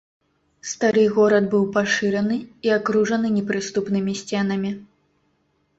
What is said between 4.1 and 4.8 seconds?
сценамі.